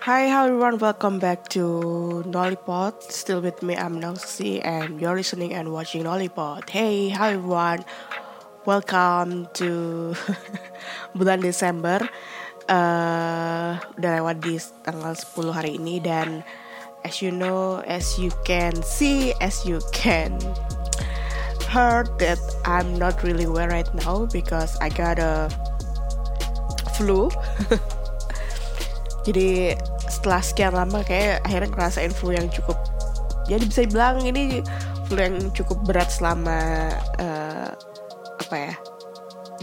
[0.00, 3.04] Hi, hi everyone, welcome back to Nollipod.
[3.12, 6.72] Still with me, I'm Noxy, and you're listening and watching Nollipod.
[6.72, 7.84] Hey, hi everyone,
[8.64, 10.16] welcome to
[11.12, 12.00] bulan Desember.
[12.64, 14.56] Uh, udah lewat di
[14.88, 16.48] tanggal 10 hari ini dan
[17.04, 20.32] as you know, as you can see, as you can
[21.68, 25.52] heard that I'm not really well right now because I got a
[26.96, 27.28] flu.
[29.20, 29.76] Jadi
[30.08, 32.80] setelah sekian lama kayak akhirnya ngerasain flu yang cukup
[33.50, 34.62] jadi bisa dibilang ini
[35.10, 37.74] flu yang cukup berat selama uh,
[38.38, 38.74] apa ya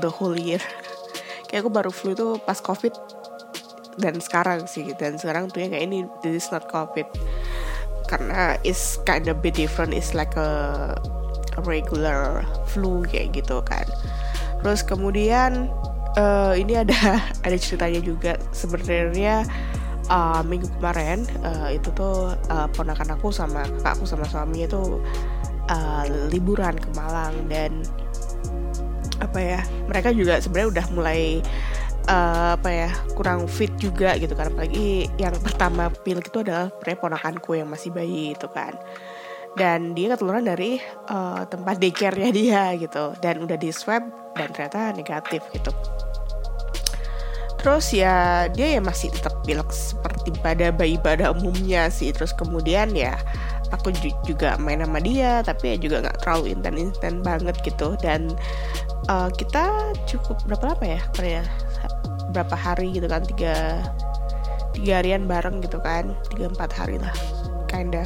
[0.00, 0.60] the whole year.
[1.52, 2.96] kayak aku baru flu itu pas covid
[4.00, 7.04] dan sekarang sih dan sekarang tuh ya kayak ini this is not covid.
[8.08, 10.96] Karena it's kind of bit different it's like a
[11.68, 12.40] regular
[12.72, 13.84] flu kayak gitu kan.
[14.64, 15.68] Terus kemudian
[16.18, 18.32] uh, ini ada ada ceritanya juga.
[18.54, 19.44] Sebenarnya
[20.08, 25.02] uh, minggu kemarin uh, itu tuh uh, ponakan aku sama kakakku sama suaminya tuh
[25.70, 27.84] uh, liburan ke Malang dan
[29.22, 31.38] apa ya mereka juga sebenarnya udah mulai
[32.10, 34.50] uh, apa ya kurang fit juga gitu kan.
[34.52, 38.74] Apalagi yang pertama pilek itu adalah ponakanku yang masih bayi itu kan.
[39.54, 43.14] Dan dia ketularan dari uh, tempat daycare-nya dia gitu.
[43.22, 44.02] Dan udah di swab
[44.34, 45.70] dan ternyata negatif gitu
[47.64, 52.12] terus ya dia ya masih tetap pilek seperti pada bayi pada umumnya sih.
[52.12, 53.16] Terus kemudian ya
[53.72, 53.88] aku
[54.28, 57.96] juga main sama dia tapi ya juga nggak terlalu inten-inten banget gitu.
[58.04, 58.36] Dan
[59.08, 61.44] uh, kita cukup berapa lama ya ya?
[62.36, 63.80] Berapa hari gitu kan tiga
[64.76, 67.16] tiga harian bareng gitu kan tiga empat hari lah
[67.72, 68.04] kinda.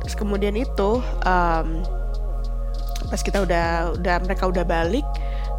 [0.00, 1.68] Terus kemudian itu um,
[3.12, 5.04] pas kita udah udah mereka udah balik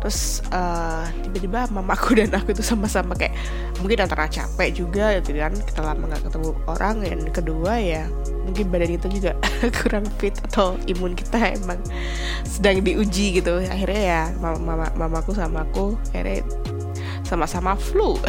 [0.05, 3.33] terus uh, tiba-tiba mamaku dan aku itu sama-sama kayak
[3.81, 6.95] mungkin antara capek juga gitu kan kita lama nggak ketemu orang.
[7.01, 8.05] Dan kedua ya
[8.45, 9.31] mungkin badan kita juga
[9.81, 11.81] kurang fit atau imun kita emang
[12.45, 13.57] sedang diuji gitu.
[13.65, 16.45] Akhirnya ya mama, mama mamaku sama aku akhirnya
[17.25, 18.21] sama-sama flu.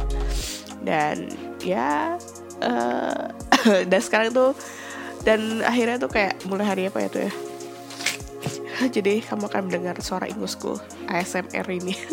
[0.86, 1.26] Dan
[1.58, 2.22] ya
[2.62, 3.34] uh,
[3.90, 4.54] dan sekarang tuh
[5.26, 7.49] dan akhirnya tuh kayak mulai hari apa ya tuh ya
[8.96, 10.80] jadi kamu akan mendengar suara ingusku
[11.10, 11.94] ASMR ini.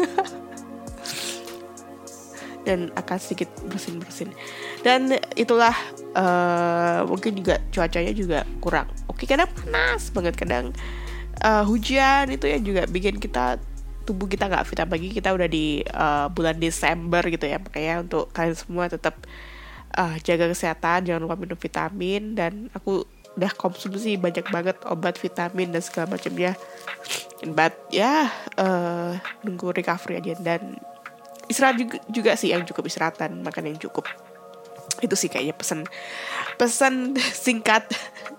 [2.67, 4.35] Dan akan sedikit bersin-bersin.
[4.83, 5.71] Dan itulah
[6.19, 8.91] uh, mungkin juga cuacanya juga kurang.
[9.07, 10.75] Oke kadang panas banget kadang.
[11.37, 13.55] Uh, hujan itu ya juga bikin kita
[14.03, 14.83] tubuh kita nggak fit.
[14.83, 17.55] Apalagi kita udah di uh, bulan Desember gitu ya.
[17.55, 19.23] Makanya untuk kalian semua tetap
[19.95, 21.07] uh, jaga kesehatan.
[21.07, 22.35] Jangan lupa minum vitamin.
[22.35, 26.57] Dan aku udah konsumsi banyak banget obat vitamin dan segala macamnya.
[27.45, 29.13] But ya uh,
[29.45, 30.81] nunggu recovery aja dan
[31.45, 34.09] istirahat juga, juga sih yang cukup istirahatan makan yang cukup.
[34.97, 35.85] Itu sih kayaknya pesan
[36.57, 37.13] pesan
[37.45, 37.85] singkat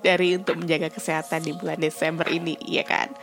[0.03, 3.15] dari untuk menjaga kesehatan di bulan Desember ini ya kan?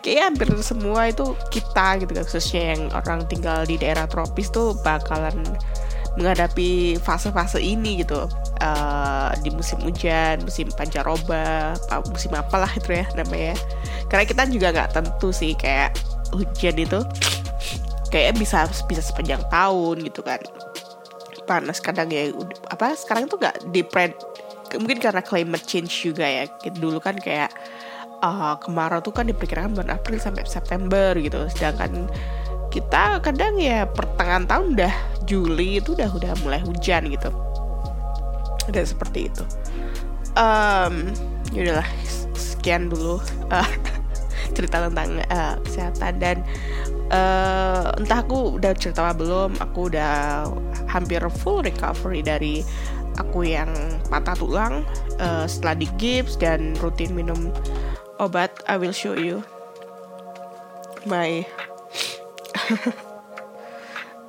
[0.00, 4.72] Kayaknya hampir semua itu kita gitu kan khususnya yang orang tinggal di daerah tropis tuh
[4.80, 5.44] bakalan
[6.18, 8.26] menghadapi fase-fase ini gitu
[8.58, 11.78] uh, di musim hujan, musim pancaroba,
[12.10, 13.54] musim apalah itu ya namanya.
[14.10, 15.94] Karena kita juga nggak tentu sih kayak
[16.34, 17.00] hujan itu
[18.10, 20.42] kayak bisa bisa sepanjang tahun gitu kan.
[21.46, 22.34] Panas kadang ya
[22.68, 23.80] apa sekarang tuh nggak di
[24.76, 26.44] mungkin karena climate change juga ya.
[26.66, 27.54] Dulu kan kayak
[28.26, 31.46] uh, kemarau tuh kan diperkirakan bulan April sampai September gitu.
[31.54, 32.10] Sedangkan
[32.68, 34.94] kita kadang ya pertengahan tahun udah
[35.28, 37.28] Juli itu udah udah mulai hujan gitu.
[38.72, 39.44] Dan seperti itu.
[40.32, 41.12] Um,
[41.52, 41.88] yaudahlah
[42.36, 43.20] sekian dulu
[43.52, 43.70] uh,
[44.56, 46.36] cerita tentang uh, kesehatan dan
[47.12, 50.44] uh, entah aku udah cerita apa belum aku udah
[50.88, 52.64] hampir full recovery dari
[53.16, 53.70] aku yang
[54.12, 54.74] patah tulang
[55.18, 57.50] uh, setelah di gips dan rutin minum
[58.22, 59.42] obat I will show you
[61.08, 61.42] my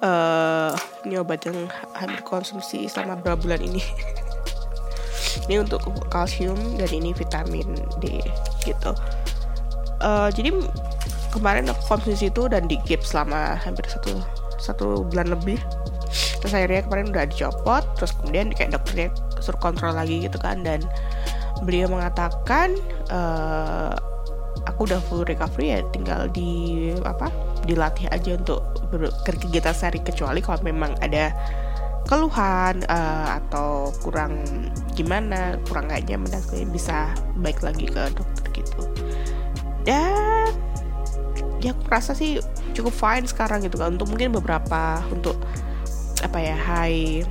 [0.04, 0.74] uh,
[1.06, 3.84] ini obat yang hampir konsumsi selama beberapa bulan ini.
[5.46, 8.22] Ini untuk kalsium dan ini vitamin D
[8.66, 8.92] gitu.
[10.02, 10.54] Uh, jadi
[11.30, 14.22] kemarin aku konsumsi itu dan di gap selama hampir satu
[14.58, 15.58] satu bulan lebih.
[16.42, 19.10] Terus akhirnya kemarin udah dicopot terus kemudian kayak dokternya
[19.42, 20.82] suruh kontrol lagi gitu kan dan
[21.62, 22.74] beliau mengatakan
[23.14, 23.94] uh,
[24.66, 27.30] aku udah full recovery ya tinggal di apa
[27.70, 28.66] dilatih aja untuk
[29.22, 31.30] kegiatan sehari kecuali kalau memang ada
[32.10, 34.42] keluhan uh, atau kurang
[34.98, 36.42] gimana kurang gak nyamen dan
[36.74, 38.82] bisa baik lagi ke dokter gitu.
[39.86, 40.50] Dan
[41.62, 42.42] ya aku rasa sih
[42.74, 43.94] cukup fine sekarang gitu kan.
[43.94, 45.38] Untuk mungkin beberapa untuk
[46.26, 47.22] apa ya high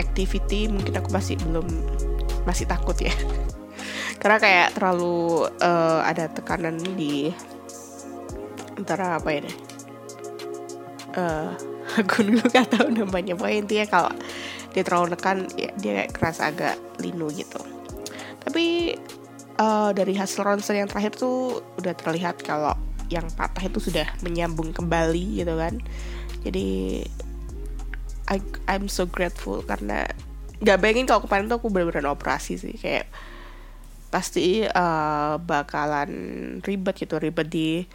[0.00, 1.68] activity mungkin aku masih belum
[2.48, 3.12] masih takut ya.
[4.22, 7.28] Karena kayak terlalu uh, ada tekanan di
[8.80, 9.71] antara apa ya deh
[11.16, 11.52] uh,
[12.00, 13.36] aku dulu gak tahu namanya.
[13.36, 14.12] Pokoknya intinya kalau
[14.72, 17.60] dia terlalu nekan ya dia kayak keras agak linu gitu.
[18.42, 18.96] Tapi
[19.60, 22.74] uh, dari hasil ronsen yang terakhir tuh udah terlihat kalau
[23.12, 25.76] yang patah itu sudah menyambung kembali gitu kan.
[26.42, 27.02] Jadi
[28.32, 28.38] I,
[28.70, 30.08] I'm so grateful karena
[30.62, 32.74] nggak bayangin kalau kemarin tuh aku bener-bener operasi sih.
[32.80, 33.12] Kayak
[34.12, 36.10] pasti uh, bakalan
[36.60, 37.88] ribet gitu ribet di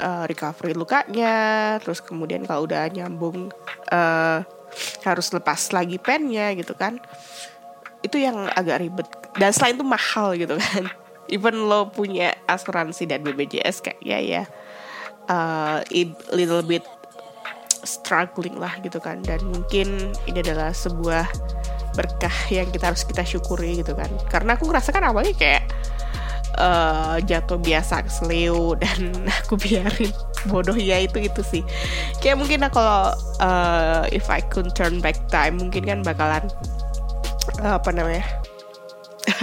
[0.00, 3.52] uh, recovery lukanya terus kemudian kalau udah nyambung
[3.92, 4.40] uh,
[5.04, 6.98] harus lepas lagi pennya gitu kan.
[8.00, 9.08] Itu yang agak ribet.
[9.36, 10.88] Dan selain itu mahal gitu kan.
[11.34, 14.42] Even lo punya asuransi dan BPJS kayak ya ya
[15.30, 15.78] uh,
[16.34, 16.82] little bit
[17.86, 19.22] struggling lah gitu kan.
[19.22, 21.28] Dan mungkin ini adalah sebuah
[21.94, 24.10] berkah yang kita harus kita syukuri gitu kan.
[24.26, 25.69] Karena aku ngerasa kan awalnya kayak
[26.60, 30.12] uh, jatuh biasa kesleo dan aku biarin
[30.52, 30.76] bodoh.
[30.76, 31.62] Ya itu itu sih.
[32.20, 36.44] Kayak mungkin kalau uh, if I could turn back time mungkin kan bakalan
[37.64, 38.24] uh, apa namanya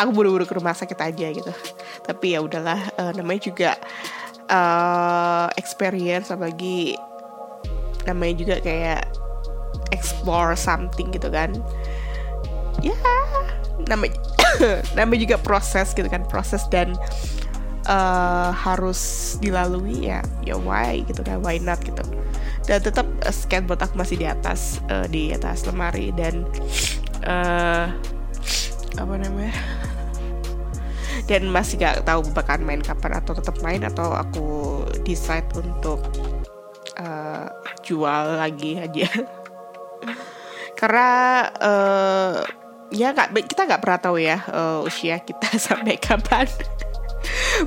[0.00, 1.52] aku buru-buru ke rumah sakit aja gitu.
[2.04, 3.70] Tapi ya udahlah uh, namanya juga
[4.52, 6.94] uh, experience apalagi
[8.04, 9.08] namanya juga kayak
[9.96, 11.56] explore something gitu kan.
[12.80, 12.96] Ya
[13.88, 14.16] namanya
[14.96, 16.94] namanya juga proses gitu kan proses dan
[17.88, 22.02] uh, harus dilalui ya ya why gitu kan why not gitu.
[22.68, 26.44] Dan tetap uh, skateboard aku masih di atas uh, di atas lemari dan
[27.24, 27.88] uh,
[28.98, 29.54] apa namanya
[31.30, 36.02] dan masih gak tahu bakalan main kapan atau tetap main atau aku decide untuk
[36.98, 37.46] uh,
[37.86, 39.06] jual lagi aja.
[40.78, 41.08] Karena
[41.60, 42.42] uh,
[42.90, 46.46] ya nggak kita nggak pernah tahu ya uh, usia kita sampai kapan.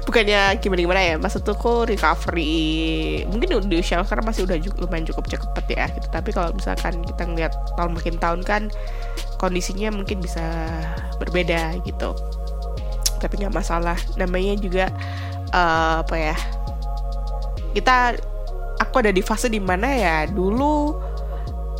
[0.09, 5.29] Bukannya gimana gimana ya maksud tuh recovery mungkin di usia sekarang masih udah lumayan cukup
[5.29, 6.07] cepet ya gitu.
[6.09, 8.61] Tapi kalau misalkan kita ngeliat tahun makin tahun kan
[9.37, 10.41] kondisinya mungkin bisa
[11.21, 12.17] berbeda gitu.
[13.21, 13.95] Tapi nggak masalah.
[14.17, 14.89] Namanya juga
[15.53, 16.35] uh, apa ya
[17.77, 18.17] kita
[18.81, 21.12] aku ada di fase di mana ya dulu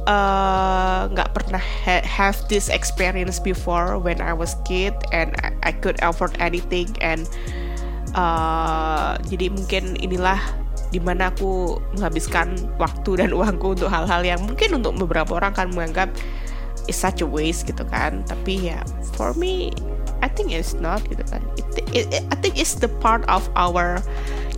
[0.04, 5.72] nggak uh, pernah ha have this experience before when I was kid and I, I
[5.72, 7.24] could afford anything and
[8.12, 10.40] uh, jadi mungkin inilah
[10.92, 15.72] di mana aku menghabiskan waktu dan uangku untuk hal-hal yang mungkin untuk beberapa orang kan
[15.72, 16.12] menganggap
[16.92, 18.84] is such a waste gitu kan tapi ya
[19.16, 19.72] for me
[20.24, 21.44] I think it's not gitu kan.
[21.60, 24.00] It, it, it, I think it's the part of our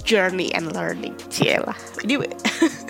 [0.06, 1.18] journey and learning.
[1.34, 1.74] Cielah.
[2.06, 2.22] Jadi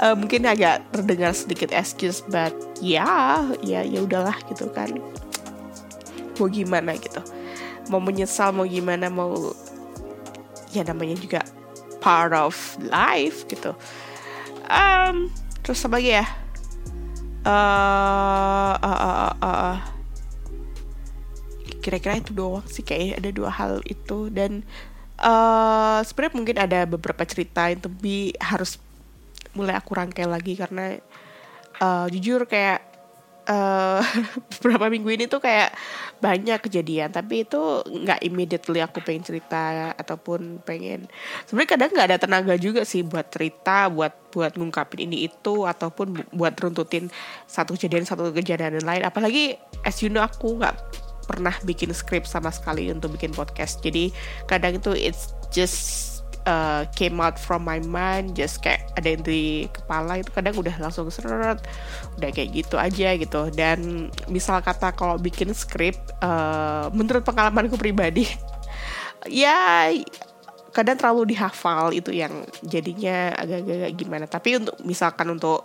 [0.00, 4.92] uh, mungkin agak terdengar sedikit excuse, but ya, ya, ya udahlah gitu kan.
[6.40, 7.20] Mau gimana gitu.
[7.90, 9.52] Mau menyesal, mau gimana, mau
[10.72, 11.40] ya namanya juga
[12.00, 13.76] part of life gitu.
[14.72, 15.28] Um,
[15.60, 16.26] terus apa lagi ya?
[17.42, 19.78] Uh, uh, uh, uh, uh
[21.82, 24.62] kira-kira itu doang sih kayak ada dua hal itu dan
[25.18, 28.78] uh, sebenarnya mungkin ada beberapa cerita yang tapi harus
[29.52, 30.96] mulai aku rangkai lagi karena
[31.80, 32.92] uh, jujur kayak
[33.48, 34.02] uh,
[34.58, 35.74] beberapa minggu ini tuh kayak
[36.22, 37.10] banyak kejadian.
[37.10, 41.10] Tapi itu nggak immediately aku pengen cerita ataupun pengen
[41.46, 46.32] sebenarnya kadang nggak ada tenaga juga sih buat cerita buat buat ngungkapin ini itu ataupun
[46.32, 47.10] buat runtutin
[47.44, 49.02] satu kejadian satu kejadian lain.
[49.02, 50.78] Apalagi as you know aku nggak
[51.26, 53.82] pernah bikin skrip sama sekali untuk bikin podcast.
[53.82, 54.10] Jadi
[54.46, 56.11] kadang itu it's just
[56.46, 60.74] uh, came out from my mind just kayak ada yang di kepala itu kadang udah
[60.78, 61.62] langsung seret
[62.18, 63.48] udah kayak gitu aja gitu.
[63.54, 68.26] Dan misal kata kalau bikin skrip uh, menurut pengalamanku pribadi
[69.28, 69.90] ya
[70.72, 74.24] kadang terlalu dihafal itu yang jadinya agak-agak gimana.
[74.26, 75.62] Tapi untuk misalkan untuk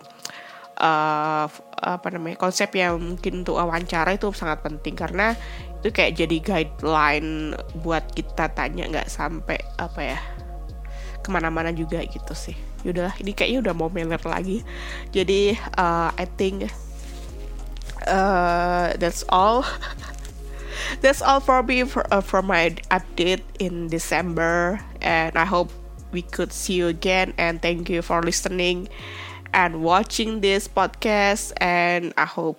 [0.78, 1.46] uh,
[1.78, 4.94] apa namanya konsep yang mungkin untuk wawancara itu sangat penting.
[4.94, 5.32] Karena
[5.80, 10.18] itu kayak jadi guideline buat kita tanya nggak sampai apa ya
[11.28, 12.56] ke mana-mana juga gitu sih.
[12.88, 14.64] Yaudahlah ini kayaknya udah mau meler lagi.
[15.12, 16.72] Jadi uh, I think
[18.08, 19.68] uh, that's all.
[21.04, 24.80] That's all for me for, uh, for my update in December.
[25.02, 25.68] And I hope
[26.16, 27.34] we could see you again.
[27.36, 28.88] And thank you for listening
[29.52, 31.52] and watching this podcast.
[31.60, 32.56] And I hope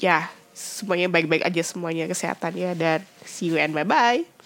[0.00, 0.22] ya yeah,
[0.56, 2.72] semuanya baik-baik aja semuanya kesehatannya.
[2.78, 4.37] Dan see you and bye bye